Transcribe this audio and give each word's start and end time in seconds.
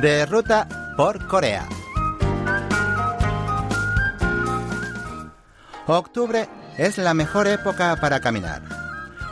de 0.00 0.26
ruta 0.26 0.94
por 0.96 1.26
Corea. 1.26 1.68
Octubre 5.86 6.48
es 6.76 6.98
la 6.98 7.14
mejor 7.14 7.48
época 7.48 7.96
para 8.00 8.20
caminar. 8.20 8.62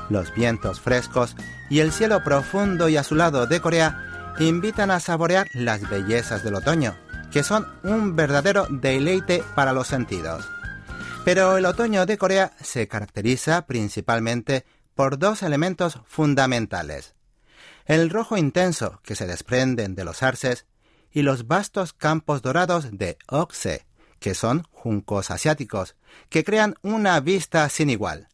Los 0.08 0.34
vientos 0.34 0.80
frescos 0.80 1.36
y 1.70 1.80
el 1.80 1.92
cielo 1.92 2.24
profundo 2.24 2.88
y 2.88 2.96
azulado 2.96 3.46
de 3.46 3.60
Corea 3.60 4.34
invitan 4.38 4.90
a 4.90 5.00
saborear 5.00 5.46
las 5.54 5.88
bellezas 5.88 6.42
del 6.42 6.56
otoño, 6.56 6.96
que 7.30 7.42
son 7.42 7.66
un 7.84 8.16
verdadero 8.16 8.66
deleite 8.68 9.44
para 9.54 9.72
los 9.72 9.86
sentidos. 9.86 10.48
Pero 11.24 11.56
el 11.56 11.66
otoño 11.66 12.06
de 12.06 12.18
Corea 12.18 12.52
se 12.60 12.88
caracteriza 12.88 13.66
principalmente 13.66 14.64
por 14.94 15.18
dos 15.18 15.42
elementos 15.42 16.00
fundamentales. 16.06 17.15
El 17.86 18.10
rojo 18.10 18.36
intenso 18.36 19.00
que 19.04 19.14
se 19.14 19.26
desprenden 19.26 19.94
de 19.94 20.04
los 20.04 20.24
arces 20.24 20.66
y 21.12 21.22
los 21.22 21.46
vastos 21.46 21.92
campos 21.92 22.42
dorados 22.42 22.88
de 22.90 23.16
Okse, 23.28 23.86
que 24.18 24.34
son 24.34 24.64
juncos 24.72 25.30
asiáticos, 25.30 25.94
que 26.28 26.42
crean 26.42 26.74
una 26.82 27.20
vista 27.20 27.68
sin 27.68 27.88
igual. 27.88 28.28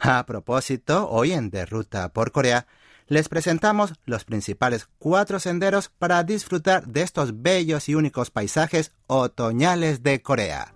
A 0.00 0.26
propósito, 0.26 1.08
hoy 1.08 1.32
en 1.32 1.50
De 1.50 1.64
Ruta 1.64 2.12
por 2.12 2.32
Corea, 2.32 2.66
les 3.06 3.28
presentamos 3.28 3.94
los 4.04 4.24
principales 4.24 4.88
cuatro 4.98 5.38
senderos 5.38 5.90
para 5.90 6.22
disfrutar 6.24 6.86
de 6.88 7.02
estos 7.02 7.40
bellos 7.40 7.88
y 7.88 7.94
únicos 7.94 8.30
paisajes 8.30 8.92
otoñales 9.06 10.02
de 10.02 10.20
Corea. 10.20 10.74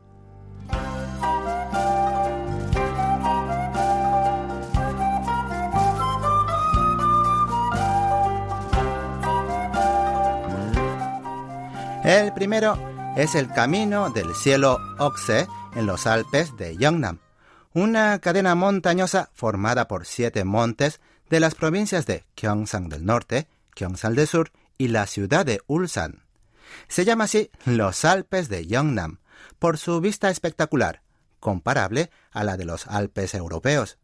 El 12.04 12.34
primero 12.34 12.76
es 13.16 13.36
el 13.36 13.48
camino 13.52 14.10
del 14.10 14.34
cielo 14.34 14.80
Okse 14.98 15.46
en 15.76 15.86
los 15.86 16.08
Alpes 16.08 16.56
de 16.56 16.76
Yeongnam, 16.76 17.20
una 17.74 18.18
cadena 18.18 18.56
montañosa 18.56 19.30
formada 19.34 19.86
por 19.86 20.04
siete 20.04 20.42
montes 20.42 21.00
de 21.30 21.38
las 21.38 21.54
provincias 21.54 22.04
de 22.04 22.24
Gyeongsang 22.34 22.88
del 22.88 23.06
norte, 23.06 23.46
Gyeongsang 23.76 24.16
del 24.16 24.26
sur 24.26 24.50
y 24.78 24.88
la 24.88 25.06
ciudad 25.06 25.46
de 25.46 25.60
Ulsan. 25.68 26.24
Se 26.88 27.04
llama 27.04 27.24
así 27.24 27.52
los 27.66 28.04
Alpes 28.04 28.48
de 28.48 28.66
Yeongnam 28.66 29.20
por 29.60 29.78
su 29.78 30.00
vista 30.00 30.28
espectacular, 30.28 31.02
comparable 31.38 32.10
a 32.32 32.42
la 32.42 32.56
de 32.56 32.64
los 32.64 32.88
Alpes 32.88 33.32
europeos, 33.34 33.98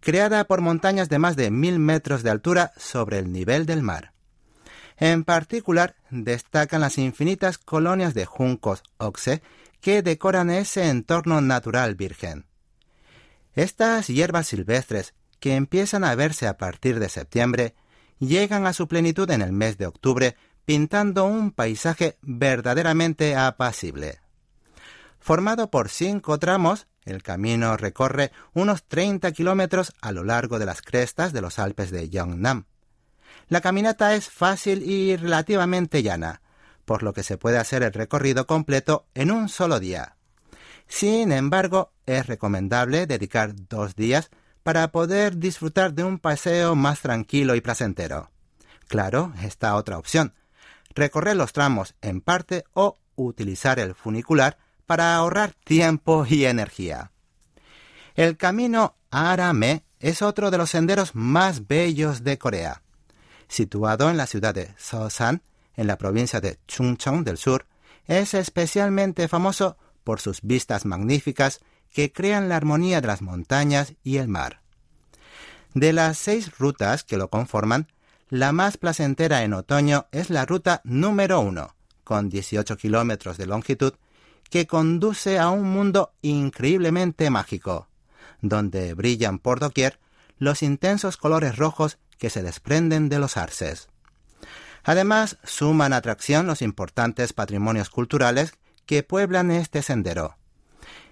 creada 0.00 0.48
por 0.48 0.62
montañas 0.62 1.08
de 1.08 1.20
más 1.20 1.36
de 1.36 1.52
mil 1.52 1.78
metros 1.78 2.24
de 2.24 2.30
altura 2.30 2.72
sobre 2.76 3.20
el 3.20 3.30
nivel 3.30 3.66
del 3.66 3.82
mar. 3.82 4.15
En 4.96 5.24
particular, 5.24 5.96
destacan 6.10 6.80
las 6.80 6.98
infinitas 6.98 7.58
colonias 7.58 8.14
de 8.14 8.24
juncos 8.24 8.82
oxe 8.96 9.42
que 9.80 10.02
decoran 10.02 10.50
ese 10.50 10.88
entorno 10.88 11.40
natural 11.40 11.94
virgen. 11.94 12.46
Estas 13.54 14.06
hierbas 14.08 14.48
silvestres, 14.48 15.14
que 15.38 15.54
empiezan 15.54 16.04
a 16.04 16.14
verse 16.14 16.46
a 16.46 16.56
partir 16.56 16.98
de 16.98 17.08
septiembre, 17.08 17.74
llegan 18.18 18.66
a 18.66 18.72
su 18.72 18.88
plenitud 18.88 19.30
en 19.30 19.42
el 19.42 19.52
mes 19.52 19.76
de 19.78 19.86
octubre, 19.86 20.36
pintando 20.64 21.24
un 21.24 21.52
paisaje 21.52 22.16
verdaderamente 22.22 23.36
apacible. 23.36 24.20
Formado 25.20 25.70
por 25.70 25.88
cinco 25.88 26.38
tramos, 26.38 26.86
el 27.04 27.22
camino 27.22 27.76
recorre 27.76 28.32
unos 28.52 28.84
30 28.84 29.30
kilómetros 29.32 29.92
a 30.00 30.12
lo 30.12 30.24
largo 30.24 30.58
de 30.58 30.66
las 30.66 30.82
crestas 30.82 31.32
de 31.32 31.40
los 31.40 31.58
Alpes 31.58 31.90
de 31.90 32.08
Yeongnam. 32.08 32.66
La 33.48 33.60
caminata 33.60 34.14
es 34.14 34.28
fácil 34.28 34.82
y 34.82 35.16
relativamente 35.16 36.02
llana, 36.02 36.42
por 36.84 37.02
lo 37.02 37.12
que 37.12 37.22
se 37.22 37.38
puede 37.38 37.58
hacer 37.58 37.82
el 37.82 37.92
recorrido 37.92 38.46
completo 38.46 39.06
en 39.14 39.30
un 39.30 39.48
solo 39.48 39.78
día. 39.78 40.16
Sin 40.88 41.30
embargo, 41.30 41.92
es 42.06 42.26
recomendable 42.26 43.06
dedicar 43.06 43.54
dos 43.68 43.94
días 43.94 44.30
para 44.62 44.90
poder 44.90 45.36
disfrutar 45.36 45.94
de 45.94 46.02
un 46.02 46.18
paseo 46.18 46.74
más 46.74 47.00
tranquilo 47.00 47.54
y 47.54 47.60
placentero. 47.60 48.30
Claro, 48.88 49.32
esta 49.42 49.76
otra 49.76 49.98
opción, 49.98 50.34
recorrer 50.94 51.36
los 51.36 51.52
tramos 51.52 51.94
en 52.00 52.20
parte 52.20 52.64
o 52.72 52.98
utilizar 53.14 53.78
el 53.78 53.94
funicular 53.94 54.58
para 54.86 55.14
ahorrar 55.14 55.54
tiempo 55.64 56.26
y 56.28 56.46
energía. 56.46 57.12
El 58.16 58.36
camino 58.36 58.96
Arame 59.10 59.84
es 60.00 60.22
otro 60.22 60.50
de 60.50 60.58
los 60.58 60.70
senderos 60.70 61.14
más 61.14 61.66
bellos 61.66 62.24
de 62.24 62.38
Corea 62.38 62.82
situado 63.48 64.10
en 64.10 64.16
la 64.16 64.26
ciudad 64.26 64.54
de 64.54 64.74
Seosan, 64.76 65.42
en 65.76 65.86
la 65.86 65.98
provincia 65.98 66.40
de 66.40 66.58
Chungcheong 66.66 67.24
del 67.24 67.38
sur, 67.38 67.66
es 68.06 68.34
especialmente 68.34 69.28
famoso 69.28 69.76
por 70.04 70.20
sus 70.20 70.42
vistas 70.42 70.84
magníficas 70.84 71.60
que 71.92 72.12
crean 72.12 72.48
la 72.48 72.56
armonía 72.56 73.00
de 73.00 73.06
las 73.06 73.22
montañas 73.22 73.94
y 74.02 74.18
el 74.18 74.28
mar. 74.28 74.60
De 75.74 75.92
las 75.92 76.18
seis 76.18 76.56
rutas 76.58 77.04
que 77.04 77.16
lo 77.16 77.28
conforman, 77.28 77.88
la 78.28 78.52
más 78.52 78.76
placentera 78.76 79.42
en 79.42 79.52
otoño 79.52 80.06
es 80.10 80.30
la 80.30 80.46
ruta 80.46 80.80
número 80.84 81.40
uno, 81.40 81.74
con 82.04 82.28
18 82.28 82.76
kilómetros 82.76 83.36
de 83.36 83.46
longitud, 83.46 83.94
que 84.50 84.66
conduce 84.66 85.38
a 85.38 85.50
un 85.50 85.64
mundo 85.70 86.12
increíblemente 86.22 87.30
mágico, 87.30 87.88
donde 88.40 88.94
brillan 88.94 89.38
por 89.38 89.60
doquier 89.60 89.98
los 90.38 90.62
intensos 90.62 91.16
colores 91.16 91.56
rojos 91.56 91.98
que 92.18 92.30
se 92.30 92.42
desprenden 92.42 93.08
de 93.08 93.18
los 93.18 93.36
arces. 93.36 93.88
Además, 94.84 95.38
suman 95.44 95.92
atracción 95.92 96.46
los 96.46 96.62
importantes 96.62 97.32
patrimonios 97.32 97.90
culturales 97.90 98.54
que 98.86 99.02
pueblan 99.02 99.50
este 99.50 99.82
sendero. 99.82 100.36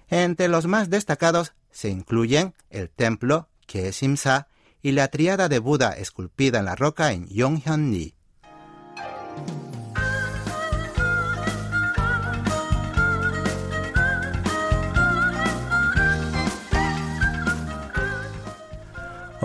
Entre 0.09 0.47
los 0.47 0.65
más 0.65 0.89
destacados 0.89 1.53
se 1.71 1.89
incluyen 1.89 2.53
el 2.69 2.89
templo 2.89 3.49
Kesimsa 3.67 4.47
y 4.81 4.91
la 4.91 5.09
triada 5.09 5.49
de 5.49 5.59
Buda 5.59 5.91
esculpida 5.91 6.59
en 6.59 6.65
la 6.65 6.75
roca 6.75 7.11
en 7.11 7.27
Yonghyun-ni. 7.27 8.14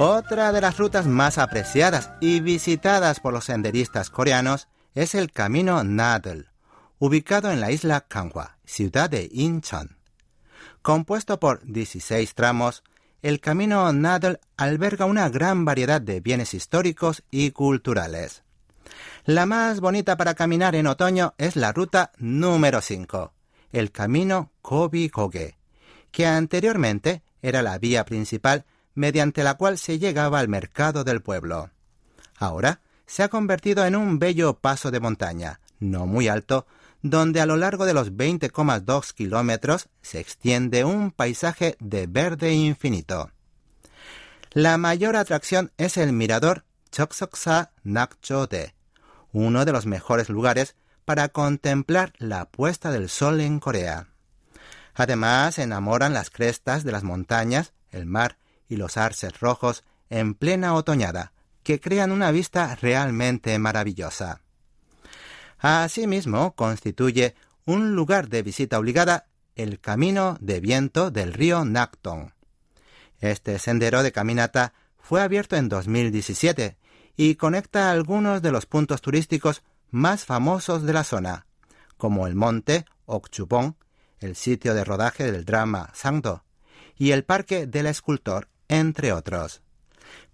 Otra 0.02 0.50
de 0.50 0.62
las 0.62 0.78
rutas 0.78 1.06
más 1.06 1.36
apreciadas 1.36 2.12
y 2.22 2.40
visitadas 2.40 3.20
por 3.20 3.34
los 3.34 3.44
senderistas 3.44 4.08
coreanos 4.08 4.66
es 4.94 5.14
el 5.14 5.30
Camino 5.30 5.84
Nadel, 5.84 6.48
ubicado 6.98 7.50
en 7.50 7.60
la 7.60 7.70
isla 7.70 8.00
Kanghwa, 8.08 8.56
ciudad 8.64 9.10
de 9.10 9.28
Incheon. 9.30 9.98
Compuesto 10.80 11.38
por 11.38 11.62
16 11.66 12.34
tramos, 12.34 12.82
el 13.20 13.40
Camino 13.40 13.92
Nadel 13.92 14.40
alberga 14.56 15.04
una 15.04 15.28
gran 15.28 15.66
variedad 15.66 16.00
de 16.00 16.20
bienes 16.20 16.54
históricos 16.54 17.22
y 17.30 17.50
culturales. 17.50 18.42
La 19.26 19.44
más 19.44 19.80
bonita 19.80 20.16
para 20.16 20.32
caminar 20.32 20.76
en 20.76 20.86
otoño 20.86 21.34
es 21.36 21.56
la 21.56 21.72
ruta 21.72 22.12
número 22.16 22.80
5, 22.80 23.34
el 23.72 23.92
Camino 23.92 24.50
Kobi-Koge, 24.62 25.58
que 26.10 26.26
anteriormente 26.26 27.20
era 27.42 27.60
la 27.60 27.76
vía 27.76 28.06
principal 28.06 28.64
mediante 28.94 29.44
la 29.44 29.54
cual 29.54 29.78
se 29.78 29.98
llegaba 29.98 30.38
al 30.38 30.48
mercado 30.48 31.04
del 31.04 31.22
pueblo. 31.22 31.70
Ahora 32.36 32.80
se 33.06 33.22
ha 33.22 33.28
convertido 33.28 33.84
en 33.84 33.96
un 33.96 34.18
bello 34.18 34.54
paso 34.54 34.90
de 34.90 35.00
montaña, 35.00 35.60
no 35.78 36.06
muy 36.06 36.28
alto, 36.28 36.66
donde 37.02 37.40
a 37.40 37.46
lo 37.46 37.56
largo 37.56 37.86
de 37.86 37.94
los 37.94 38.12
20,2 38.12 39.12
kilómetros 39.14 39.88
se 40.02 40.20
extiende 40.20 40.84
un 40.84 41.10
paisaje 41.10 41.76
de 41.80 42.06
verde 42.06 42.52
infinito. 42.52 43.30
La 44.52 44.76
mayor 44.78 45.16
atracción 45.16 45.72
es 45.78 45.96
el 45.96 46.12
mirador 46.12 46.64
Choksoksa 46.90 47.72
Nakchode, 47.84 48.74
uno 49.32 49.64
de 49.64 49.72
los 49.72 49.86
mejores 49.86 50.28
lugares 50.28 50.74
para 51.04 51.28
contemplar 51.28 52.12
la 52.18 52.46
puesta 52.46 52.90
del 52.90 53.08
sol 53.08 53.40
en 53.40 53.60
Corea. 53.60 54.08
Además, 54.94 55.58
enamoran 55.58 56.12
las 56.12 56.30
crestas 56.30 56.84
de 56.84 56.92
las 56.92 57.04
montañas, 57.04 57.72
el 57.90 58.06
mar 58.06 58.38
y 58.70 58.76
los 58.76 58.96
arces 58.96 59.38
rojos 59.40 59.84
en 60.08 60.34
plena 60.34 60.74
otoñada, 60.74 61.32
que 61.62 61.80
crean 61.80 62.12
una 62.12 62.30
vista 62.30 62.74
realmente 62.76 63.58
maravillosa. 63.58 64.40
Asimismo, 65.58 66.54
constituye 66.54 67.34
un 67.66 67.94
lugar 67.94 68.28
de 68.28 68.42
visita 68.42 68.78
obligada 68.78 69.26
el 69.56 69.78
camino 69.78 70.38
de 70.40 70.60
viento 70.60 71.10
del 71.10 71.34
río 71.34 71.64
Nakton. 71.66 72.32
Este 73.18 73.58
sendero 73.58 74.02
de 74.02 74.12
caminata 74.12 74.72
fue 74.98 75.20
abierto 75.20 75.56
en 75.56 75.68
2017 75.68 76.78
y 77.16 77.34
conecta 77.34 77.90
algunos 77.90 78.40
de 78.40 78.52
los 78.52 78.64
puntos 78.64 79.02
turísticos 79.02 79.62
más 79.90 80.24
famosos 80.24 80.84
de 80.84 80.92
la 80.92 81.04
zona, 81.04 81.46
como 81.98 82.26
el 82.26 82.34
monte 82.34 82.86
Okchupong, 83.04 83.74
el 84.20 84.36
sitio 84.36 84.74
de 84.74 84.84
rodaje 84.84 85.30
del 85.30 85.44
drama 85.44 85.90
Sangdo, 85.92 86.44
y 86.96 87.10
el 87.10 87.24
parque 87.24 87.66
del 87.66 87.86
escultor 87.86 88.48
entre 88.70 89.12
otros. 89.12 89.60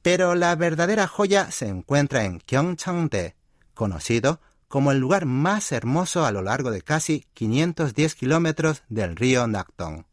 Pero 0.03 0.37
la 0.37 0.55
verdadera 0.55 1.09
joya 1.09 1.51
se 1.51 1.67
encuentra 1.67 2.25
en 2.25 2.39
Gyeongchangde, 2.47 3.35
conocido 3.75 4.41
como 4.69 4.93
el 4.93 4.99
lugar 4.99 5.27
más 5.27 5.73
hermoso 5.73 6.25
a 6.25 6.31
lo 6.31 6.43
largo 6.43 6.71
de 6.71 6.83
casi 6.83 7.27
510 7.35 8.15
kilómetros 8.15 8.83
del 8.89 9.17
río 9.17 9.47
Nakton. 9.47 10.07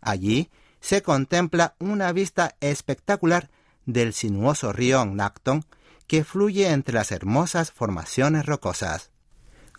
Allí 0.00 0.50
se 0.80 1.02
contempla 1.02 1.74
una 1.80 2.12
vista 2.12 2.54
espectacular 2.60 3.50
del 3.86 4.12
sinuoso 4.12 4.72
río 4.72 5.04
Nakton 5.04 5.64
que 6.06 6.24
fluye 6.24 6.70
entre 6.70 6.94
las 6.94 7.12
hermosas 7.12 7.72
formaciones 7.72 8.46
rocosas. 8.46 9.10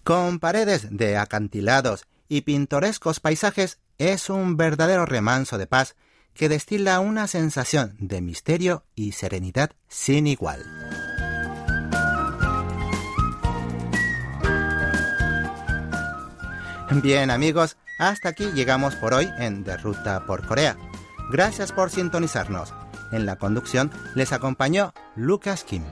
Con 0.03 0.39
paredes 0.39 0.87
de 0.89 1.17
acantilados 1.17 2.07
y 2.27 2.41
pintorescos 2.41 3.19
paisajes, 3.19 3.79
es 3.97 4.29
un 4.29 4.57
verdadero 4.57 5.05
remanso 5.05 5.57
de 5.57 5.67
paz 5.67 5.95
que 6.39 6.47
destila 6.47 7.01
una 7.01 7.27
sensación 7.27 7.97
de 7.99 8.21
misterio 8.21 8.85
y 8.95 9.11
serenidad 9.11 9.71
sin 9.89 10.25
igual. 10.25 10.63
Bien 17.03 17.29
amigos, 17.29 17.75
hasta 17.99 18.29
aquí 18.29 18.53
llegamos 18.53 18.95
por 18.95 19.13
hoy 19.13 19.27
en 19.37 19.65
De 19.65 19.75
Ruta 19.75 20.25
por 20.25 20.47
Corea. 20.47 20.77
Gracias 21.29 21.73
por 21.73 21.89
sintonizarnos. 21.89 22.73
En 23.11 23.25
la 23.25 23.35
conducción 23.35 23.91
les 24.15 24.31
acompañó 24.31 24.93
Lucas 25.17 25.65
Kim. 25.65 25.83